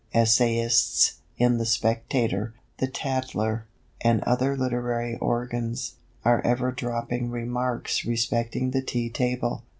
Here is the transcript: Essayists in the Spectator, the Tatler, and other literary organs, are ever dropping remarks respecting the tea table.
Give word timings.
Essayists 0.15 1.19
in 1.37 1.59
the 1.59 1.65
Spectator, 1.67 2.55
the 2.79 2.87
Tatler, 2.87 3.67
and 4.03 4.23
other 4.23 4.57
literary 4.57 5.15
organs, 5.19 5.93
are 6.25 6.41
ever 6.43 6.71
dropping 6.71 7.29
remarks 7.29 8.03
respecting 8.03 8.71
the 8.71 8.81
tea 8.81 9.11
table. 9.11 9.61